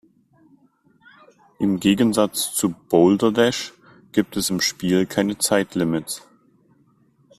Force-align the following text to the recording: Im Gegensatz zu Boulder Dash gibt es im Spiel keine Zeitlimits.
Im 1.59 1.79
Gegensatz 1.79 2.55
zu 2.55 2.69
Boulder 2.71 3.31
Dash 3.31 3.71
gibt 4.13 4.35
es 4.35 4.49
im 4.49 4.59
Spiel 4.59 5.05
keine 5.05 5.37
Zeitlimits. 5.37 6.27